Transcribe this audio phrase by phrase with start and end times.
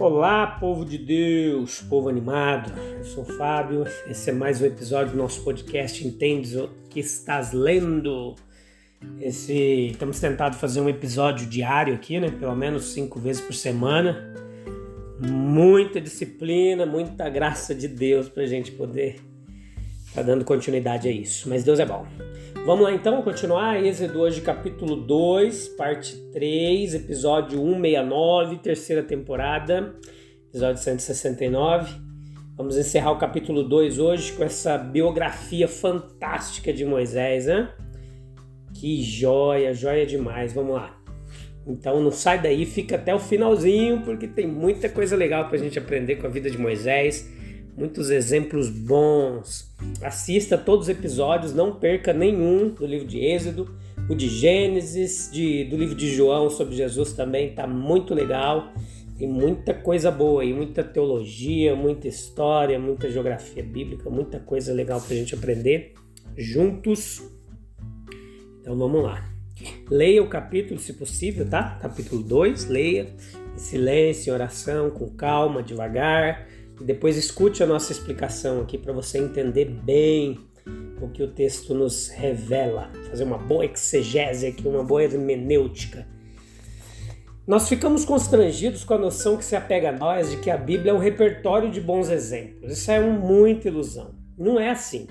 [0.00, 2.72] Olá, povo de Deus, povo animado.
[2.96, 3.84] Eu sou Fábio.
[4.08, 8.34] Esse é mais um episódio do nosso podcast Entendes o que estás lendo.
[9.20, 12.30] Esse estamos tentando fazer um episódio diário aqui, né?
[12.30, 14.34] Pelo menos cinco vezes por semana.
[15.20, 19.16] Muita disciplina, muita graça de Deus para a gente poder
[20.14, 21.48] tá dando continuidade a isso.
[21.48, 22.06] Mas Deus é bom.
[22.66, 23.82] Vamos lá então continuar.
[23.82, 29.94] Êxodo hoje, capítulo 2, parte 3, episódio 169, terceira temporada,
[30.48, 31.94] episódio 169.
[32.56, 37.72] Vamos encerrar o capítulo 2 hoje com essa biografia fantástica de Moisés, né?
[38.74, 40.52] Que joia, joia demais.
[40.52, 40.96] Vamos lá.
[41.66, 45.58] Então não sai daí, fica até o finalzinho, porque tem muita coisa legal para a
[45.58, 47.39] gente aprender com a vida de Moisés
[47.80, 49.72] muitos exemplos bons.
[50.02, 53.74] Assista todos os episódios, não perca nenhum do livro de Êxodo,
[54.06, 58.70] o de Gênesis, de, do livro de João sobre Jesus também tá muito legal.
[59.16, 65.00] Tem muita coisa boa aí, muita teologia, muita história, muita geografia bíblica, muita coisa legal
[65.00, 65.94] para a gente aprender
[66.36, 67.22] juntos.
[68.60, 69.26] Então vamos lá.
[69.90, 71.78] Leia o capítulo, se possível, tá?
[71.80, 73.08] Capítulo 2, leia
[73.54, 76.46] em silêncio, em oração, com calma, devagar
[76.80, 80.38] e depois escute a nossa explicação aqui para você entender bem
[81.00, 86.06] o que o texto nos revela, fazer uma boa exegese aqui, uma boa hermenêutica.
[87.46, 90.92] Nós ficamos constrangidos com a noção que se apega a nós de que a Bíblia
[90.92, 92.72] é um repertório de bons exemplos.
[92.72, 94.14] Isso é muita ilusão.
[94.38, 95.08] Não é assim.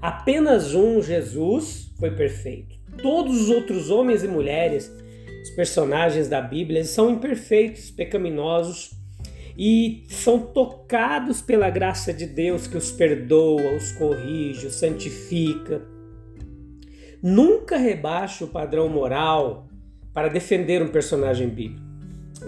[0.00, 2.76] Apenas um, Jesus, foi perfeito.
[3.00, 4.92] Todos os outros homens e mulheres,
[5.42, 9.01] os personagens da Bíblia, são imperfeitos, pecaminosos
[9.56, 15.82] e são tocados pela graça de Deus que os perdoa, os corrige, os santifica.
[17.22, 19.68] Nunca rebaixa o padrão moral
[20.12, 21.82] para defender um personagem bíblico.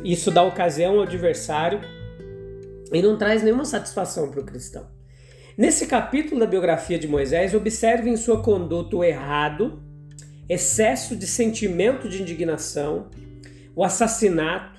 [0.03, 1.81] Isso dá ocasião ao adversário
[2.92, 4.86] e não traz nenhuma satisfação para o cristão.
[5.56, 9.81] Nesse capítulo da biografia de Moisés, observe em sua conduta o errado,
[10.48, 13.09] excesso de sentimento de indignação,
[13.75, 14.73] o assassinato,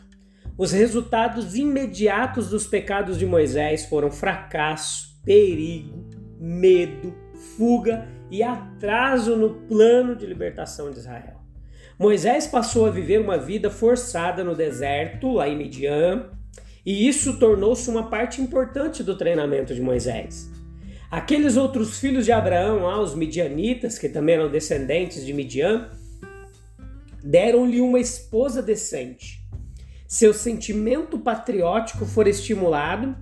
[0.57, 6.05] os resultados imediatos dos pecados de Moisés foram fracasso, perigo,
[6.39, 7.13] medo,
[7.57, 11.41] fuga e atraso no plano de libertação de Israel.
[11.99, 16.29] Moisés passou a viver uma vida forçada no deserto, lá em Midian,
[16.85, 20.49] e isso tornou-se uma parte importante do treinamento de Moisés.
[21.11, 25.89] Aqueles outros filhos de Abraão, lá, os midianitas, que também eram descendentes de Midian,
[27.23, 29.44] deram-lhe uma esposa decente
[30.07, 33.15] seu sentimento patriótico for estimulado.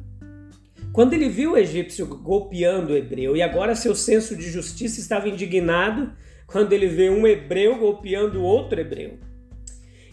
[0.92, 5.28] Quando ele viu o egípcio golpeando o hebreu e agora seu senso de justiça estava
[5.28, 6.12] indignado
[6.46, 9.18] quando ele vê um hebreu golpeando outro hebreu.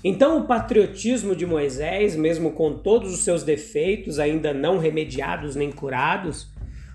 [0.02, 5.70] Então, o patriotismo de Moisés, mesmo com todos os seus defeitos ainda não remediados nem
[5.70, 6.48] curados,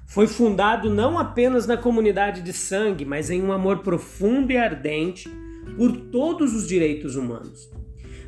[0.08, 5.30] foi fundado não apenas na comunidade de sangue, mas em um amor profundo e ardente
[5.78, 7.75] por todos os direitos humanos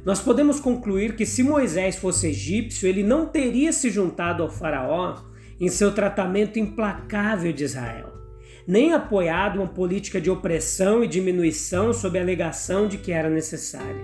[0.07, 5.17] nós podemos concluir que se Moisés fosse egípcio, ele não teria se juntado ao Faraó
[5.59, 8.13] em seu tratamento implacável de Israel,
[8.65, 14.01] nem apoiado uma política de opressão e diminuição sob a alegação de que era necessária.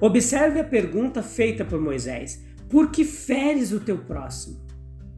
[0.00, 4.60] Observe a pergunta feita por Moisés: Por que feres o teu próximo?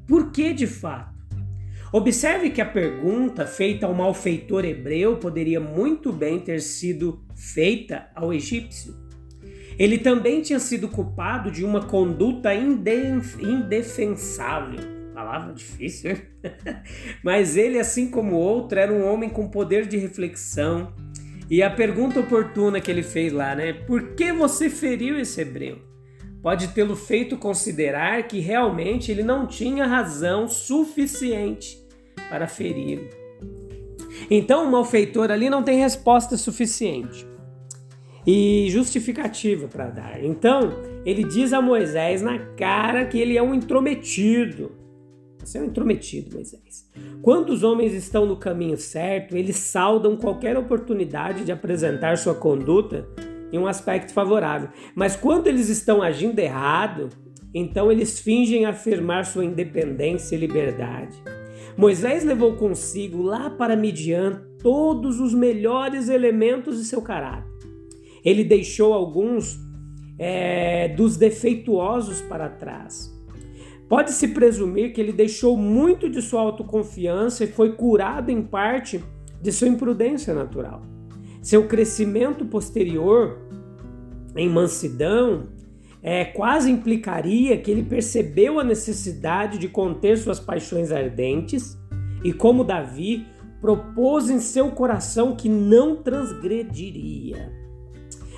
[0.07, 1.15] Por que de fato?
[1.91, 8.35] Observe que a pergunta feita ao malfeitor hebreu poderia muito bem ter sido feita ao
[8.35, 9.04] egípcio.
[9.79, 14.81] Ele também tinha sido culpado de uma conduta indefensável.
[15.15, 16.17] Palavra difícil,
[17.23, 20.93] Mas ele, assim como outro, era um homem com poder de reflexão.
[21.51, 23.73] E a pergunta oportuna que ele fez lá, né?
[23.73, 25.79] Por que você feriu esse hebreu?
[26.43, 31.79] Pode tê-lo feito considerar que realmente ele não tinha razão suficiente
[32.29, 33.09] para feri-lo.
[34.31, 37.27] Então o malfeitor ali não tem resposta suficiente
[38.27, 40.25] e justificativa para dar.
[40.25, 40.73] Então,
[41.05, 44.73] ele diz a Moisés na cara que ele é um intrometido.
[45.39, 46.91] Você é um intrometido, Moisés.
[47.21, 53.07] Quando os homens estão no caminho certo, eles saudam qualquer oportunidade de apresentar sua conduta
[53.53, 54.71] em um aspecto favorável.
[54.95, 57.11] Mas quando eles estão agindo errado,
[57.53, 61.17] então eles fingem afirmar sua independência e liberdade.
[61.77, 67.54] Moisés levou consigo lá para Midian todos os melhores elementos de seu caráter.
[68.25, 69.59] Ele deixou alguns
[70.19, 73.13] é, dos defeituosos para trás.
[73.89, 79.05] Pode-se presumir que ele deixou muito de sua autoconfiança e foi curado em parte
[79.43, 80.83] de sua imprudência natural.
[81.43, 83.39] Seu crescimento posterior
[84.35, 85.49] em mansidão
[86.03, 91.79] é, quase implicaria que ele percebeu a necessidade de conter suas paixões ardentes
[92.23, 93.27] e, como Davi,
[93.61, 97.64] propôs em seu coração que não transgrediria.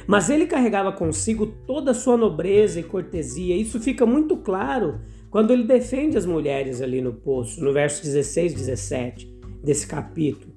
[0.06, 3.56] Mas ele carregava consigo toda a sua nobreza e cortesia.
[3.56, 5.00] Isso fica muito claro
[5.30, 10.54] quando ele defende as mulheres ali no poço, no verso 16 e 17 desse capítulo.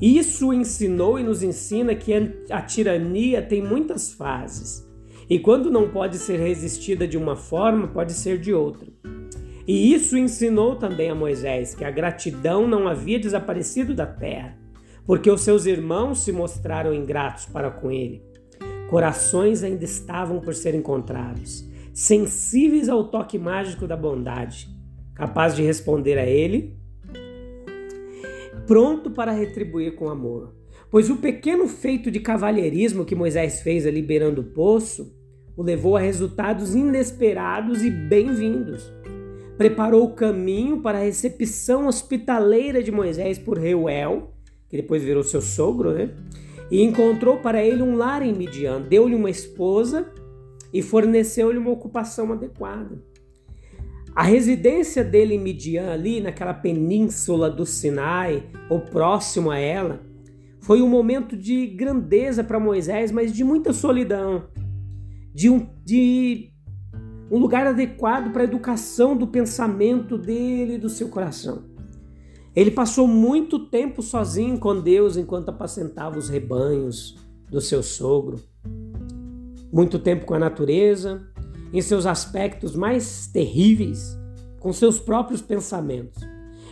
[0.00, 2.12] Isso ensinou e nos ensina que
[2.50, 4.86] a tirania tem muitas fases.
[5.28, 8.88] E quando não pode ser resistida de uma forma, pode ser de outra.
[9.66, 14.56] E isso ensinou também a Moisés que a gratidão não havia desaparecido da terra,
[15.04, 18.22] porque os seus irmãos se mostraram ingratos para com ele.
[18.88, 24.68] Corações ainda estavam por ser encontrados, sensíveis ao toque mágico da bondade,
[25.14, 26.74] capaz de responder a ele,
[28.66, 30.54] pronto para retribuir com amor.
[30.90, 35.14] Pois o pequeno feito de cavalheirismo que Moisés fez ali beirando o poço
[35.58, 38.92] o levou a resultados inesperados e bem-vindos.
[39.56, 44.32] Preparou o caminho para a recepção hospitaleira de Moisés por Reuel,
[44.68, 46.10] que depois virou seu sogro, né?
[46.70, 50.12] E encontrou para ele um lar em Midian, deu-lhe uma esposa
[50.72, 53.02] e forneceu-lhe uma ocupação adequada.
[54.14, 60.00] A residência dele em Midian, ali naquela península do Sinai, ou próximo a ela,
[60.60, 64.48] foi um momento de grandeza para Moisés, mas de muita solidão,
[65.32, 66.52] de um, de
[67.30, 71.64] um lugar adequado para a educação do pensamento dele e do seu coração.
[72.58, 77.16] Ele passou muito tempo sozinho com Deus enquanto apacentava os rebanhos
[77.48, 78.40] do seu sogro.
[79.72, 81.24] Muito tempo com a natureza,
[81.72, 84.18] em seus aspectos mais terríveis,
[84.58, 86.20] com seus próprios pensamentos.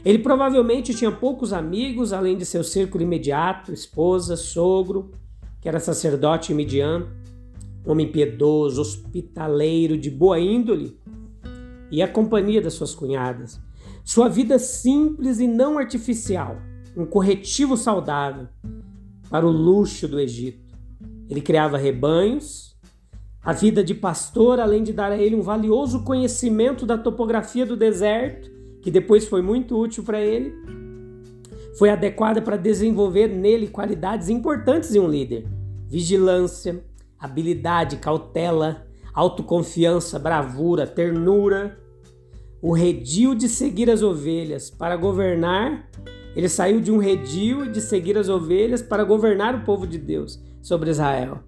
[0.04, 5.12] Ele provavelmente tinha poucos amigos, além de seu círculo imediato, esposa, sogro,
[5.60, 7.06] que era sacerdote mediano,
[7.86, 10.98] homem piedoso, hospitaleiro, de boa índole,
[11.92, 13.64] e a companhia das suas cunhadas.
[14.06, 16.58] Sua vida simples e não artificial,
[16.96, 18.46] um corretivo saudável
[19.28, 20.76] para o luxo do Egito.
[21.28, 22.78] Ele criava rebanhos,
[23.42, 27.76] a vida de pastor, além de dar a ele um valioso conhecimento da topografia do
[27.76, 28.48] deserto,
[28.80, 30.54] que depois foi muito útil para ele,
[31.76, 35.48] foi adequada para desenvolver nele qualidades importantes em um líder:
[35.88, 36.80] vigilância,
[37.18, 41.76] habilidade, cautela, autoconfiança, bravura, ternura,
[42.60, 45.88] o redil de seguir as ovelhas para governar.
[46.34, 50.42] Ele saiu de um redil de seguir as ovelhas para governar o povo de Deus
[50.60, 51.40] sobre Israel.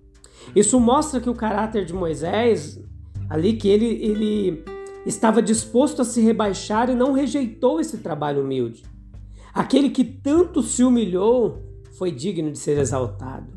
[0.55, 2.83] Isso mostra que o caráter de Moisés,
[3.29, 4.65] ali que ele, ele
[5.05, 8.83] estava disposto a se rebaixar e não rejeitou esse trabalho humilde.
[9.53, 11.63] Aquele que tanto se humilhou
[11.93, 13.53] foi digno de ser exaltado.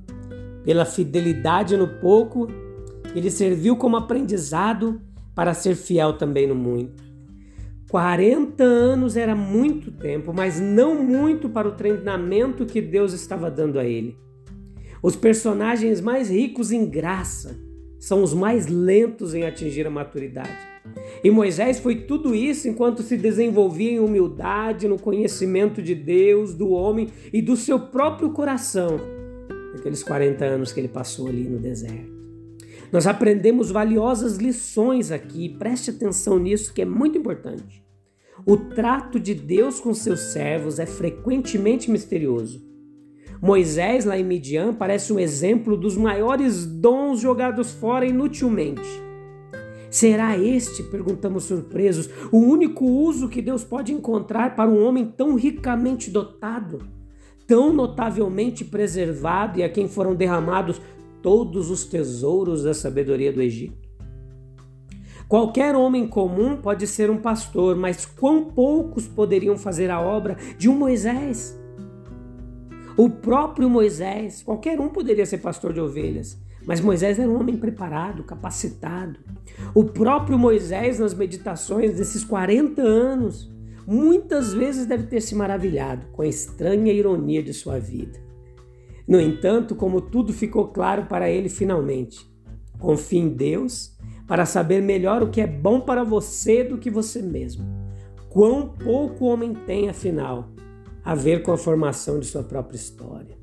[0.63, 2.47] Pela fidelidade no pouco,
[3.15, 5.01] ele serviu como aprendizado
[5.35, 7.10] para ser fiel também no muito.
[7.91, 13.77] 40 anos era muito tempo, mas não muito para o treinamento que Deus estava dando
[13.77, 14.17] a ele.
[15.03, 17.59] Os personagens mais ricos em graça
[17.99, 20.57] são os mais lentos em atingir a maturidade.
[21.21, 26.69] E Moisés foi tudo isso enquanto se desenvolvia em humildade, no conhecimento de Deus, do
[26.69, 29.01] homem e do seu próprio coração,
[29.75, 32.20] naqueles 40 anos que ele passou ali no deserto.
[32.91, 37.81] Nós aprendemos valiosas lições aqui, preste atenção nisso que é muito importante.
[38.45, 42.61] O trato de Deus com seus servos é frequentemente misterioso.
[43.41, 48.87] Moisés, lá em Midian, parece um exemplo dos maiores dons jogados fora inutilmente.
[49.89, 55.35] Será este, perguntamos surpresos, o único uso que Deus pode encontrar para um homem tão
[55.35, 56.79] ricamente dotado,
[57.47, 60.81] tão notavelmente preservado e a quem foram derramados
[61.21, 63.89] todos os tesouros da sabedoria do Egito?
[65.27, 70.67] Qualquer homem comum pode ser um pastor, mas quão poucos poderiam fazer a obra de
[70.67, 71.57] um Moisés?
[72.97, 77.55] O próprio Moisés, qualquer um poderia ser pastor de ovelhas, mas Moisés era um homem
[77.55, 79.19] preparado, capacitado.
[79.73, 83.49] O próprio Moisés, nas meditações desses 40 anos,
[83.87, 88.19] muitas vezes deve ter se maravilhado com a estranha ironia de sua vida.
[89.11, 92.25] No entanto, como tudo ficou claro para ele finalmente,
[92.79, 93.93] confie em Deus
[94.25, 97.65] para saber melhor o que é bom para você do que você mesmo.
[98.29, 100.47] Quão pouco o homem tem, afinal,
[101.03, 103.37] a ver com a formação de sua própria história.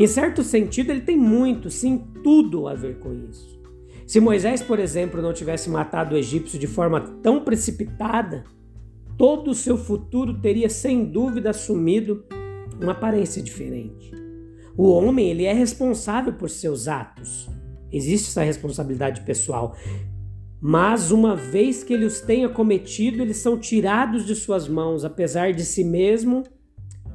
[0.00, 3.56] Em certo sentido, ele tem muito, sim, tudo a ver com isso.
[4.04, 8.42] Se Moisés, por exemplo, não tivesse matado o egípcio de forma tão precipitada,
[9.16, 12.24] todo o seu futuro teria sem dúvida assumido
[12.82, 14.26] uma aparência diferente.
[14.78, 17.50] O homem, ele é responsável por seus atos.
[17.90, 19.74] Existe essa responsabilidade pessoal.
[20.60, 25.52] Mas uma vez que ele os tenha cometido, eles são tirados de suas mãos, apesar
[25.52, 26.44] de si mesmo,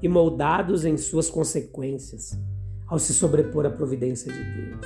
[0.01, 2.37] e moldados em suas consequências,
[2.85, 4.85] ao se sobrepor à providência de Deus.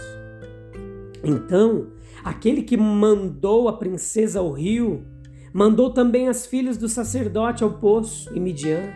[1.23, 1.87] Então,
[2.23, 5.03] aquele que mandou a princesa ao rio,
[5.51, 8.93] mandou também as filhas do sacerdote ao poço e Midian.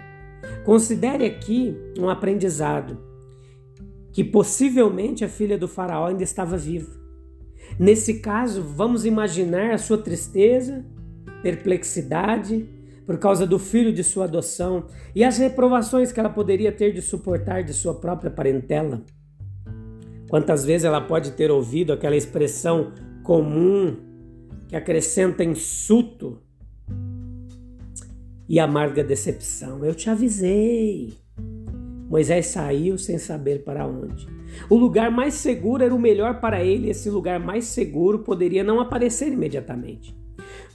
[0.63, 3.09] Considere aqui um aprendizado
[4.11, 6.99] que possivelmente a filha do faraó ainda estava viva.
[7.79, 10.85] Nesse caso, vamos imaginar a sua tristeza,
[11.41, 12.67] perplexidade
[13.05, 17.01] por causa do filho de sua adoção e as reprovações que ela poderia ter de
[17.01, 19.01] suportar de sua própria parentela.
[20.29, 23.97] Quantas vezes ela pode ter ouvido aquela expressão comum
[24.67, 26.41] que acrescenta insulto
[28.47, 29.83] e amarga decepção?
[29.83, 31.20] Eu te avisei.
[32.11, 34.27] Moisés saiu sem saber para onde.
[34.69, 38.81] O lugar mais seguro era o melhor para ele, esse lugar mais seguro poderia não
[38.81, 40.13] aparecer imediatamente.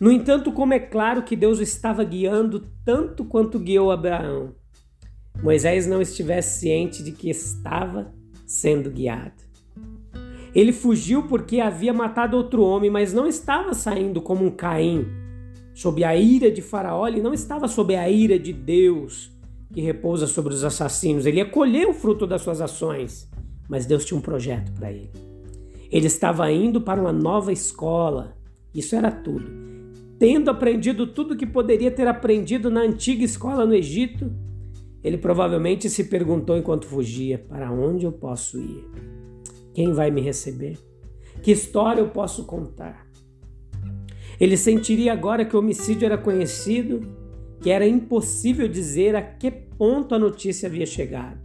[0.00, 4.54] No entanto, como é claro que Deus o estava guiando tanto quanto guiou Abraão,
[5.42, 8.14] Moisés não estivesse ciente de que estava
[8.46, 9.44] sendo guiado.
[10.54, 15.06] Ele fugiu porque havia matado outro homem, mas não estava saindo como um Caim,
[15.74, 19.35] sob a ira de Faraó, ele não estava sob a ira de Deus
[19.72, 21.26] que repousa sobre os assassinos.
[21.26, 23.30] Ele ia colher o fruto das suas ações,
[23.68, 25.10] mas Deus tinha um projeto para ele.
[25.90, 28.36] Ele estava indo para uma nova escola.
[28.74, 29.46] Isso era tudo.
[30.18, 34.32] Tendo aprendido tudo que poderia ter aprendido na antiga escola no Egito,
[35.04, 38.84] ele provavelmente se perguntou enquanto fugia: para onde eu posso ir?
[39.74, 40.78] Quem vai me receber?
[41.42, 43.06] Que história eu posso contar?
[44.40, 47.06] Ele sentiria agora que o homicídio era conhecido
[47.66, 51.40] que era impossível dizer a que ponto a notícia havia chegado.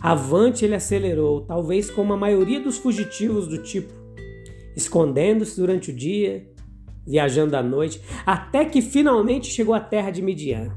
[0.00, 3.92] Avante ele acelerou, talvez como a maioria dos fugitivos do tipo,
[4.74, 6.50] escondendo-se durante o dia,
[7.06, 10.76] viajando à noite, até que finalmente chegou à terra de Midian.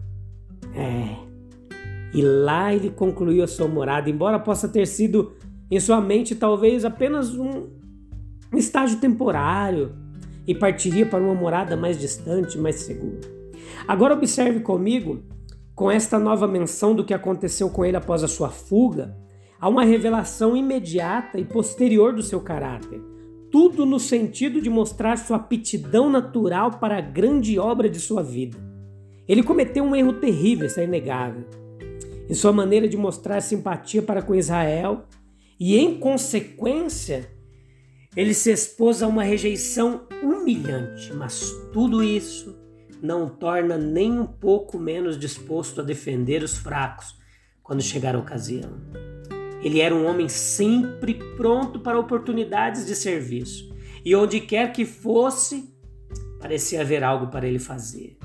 [0.75, 1.16] É.
[2.14, 5.34] E lá ele concluiu a sua morada, embora possa ter sido
[5.72, 7.68] em sua mente talvez apenas um,
[8.54, 9.96] estágio temporário,
[10.46, 13.35] e partiria para uma morada mais distante, mais segura.
[13.88, 15.24] Agora observe comigo,
[15.75, 19.15] com esta nova menção do que aconteceu com ele após a sua fuga,
[19.60, 23.01] há uma revelação imediata e posterior do seu caráter.
[23.51, 28.58] Tudo no sentido de mostrar sua aptidão natural para a grande obra de sua vida.
[29.27, 31.44] Ele cometeu um erro terrível, isso é inegável.
[32.29, 35.03] Em sua maneira de mostrar simpatia para com Israel,
[35.60, 37.29] e em consequência,
[38.15, 42.64] ele se expôs a uma rejeição humilhante, mas tudo isso
[43.02, 47.20] não torna nem um pouco menos disposto a defender os fracos
[47.62, 48.72] quando chegar a ocasião.
[49.62, 53.74] Ele era um homem sempre pronto para oportunidades de serviço,
[54.04, 55.74] e onde quer que fosse,
[56.40, 58.18] parecia haver algo para ele fazer.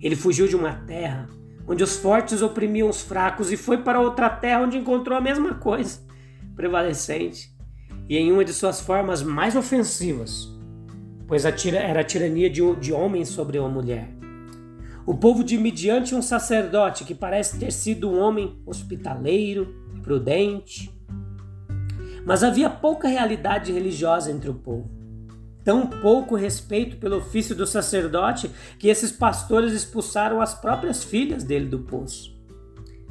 [0.00, 1.28] Ele fugiu de uma terra
[1.66, 5.54] onde os fortes oprimiam os fracos e foi para outra terra onde encontrou a mesma
[5.54, 6.00] coisa,
[6.54, 7.52] prevalecente,
[8.08, 10.48] e em uma de suas formas mais ofensivas,
[11.32, 14.06] pois a tira, era a tirania de, de homens sobre uma mulher.
[15.06, 20.94] O povo de Midian tinha um sacerdote que parece ter sido um homem hospitaleiro, prudente.
[22.26, 24.90] Mas havia pouca realidade religiosa entre o povo.
[25.64, 31.64] Tão pouco respeito pelo ofício do sacerdote que esses pastores expulsaram as próprias filhas dele
[31.64, 32.38] do poço.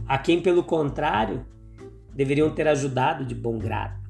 [0.07, 1.43] A quem, pelo contrário,
[2.13, 4.00] deveriam ter ajudado de bom grado.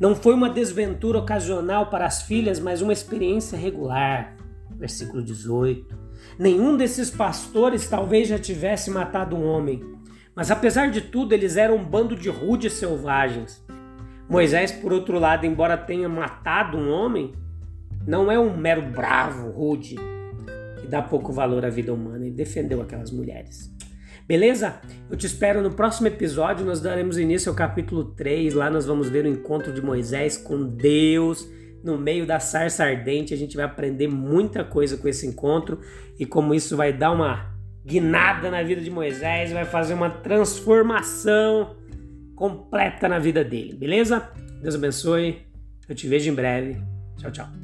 [0.00, 4.36] Não foi uma desventura ocasional para as filhas, mas uma experiência regular.
[4.76, 5.96] Versículo 18.
[6.38, 9.82] Nenhum desses pastores talvez já tivesse matado um homem,
[10.34, 13.64] mas apesar de tudo, eles eram um bando de rudes selvagens.
[14.28, 17.32] Moisés, por outro lado, embora tenha matado um homem,
[18.06, 19.96] não é um mero bravo, rude,
[20.80, 23.72] que dá pouco valor à vida humana e defendeu aquelas mulheres.
[24.26, 24.80] Beleza?
[25.10, 26.64] Eu te espero no próximo episódio.
[26.64, 28.54] Nós daremos início ao capítulo 3.
[28.54, 31.48] Lá nós vamos ver o encontro de Moisés com Deus
[31.82, 33.34] no meio da sarça ardente.
[33.34, 35.80] A gente vai aprender muita coisa com esse encontro
[36.18, 37.54] e como isso vai dar uma
[37.84, 41.76] guinada na vida de Moisés, vai fazer uma transformação
[42.34, 44.30] completa na vida dele, beleza?
[44.62, 45.42] Deus abençoe.
[45.88, 46.80] Eu te vejo em breve.
[47.18, 47.63] Tchau, tchau.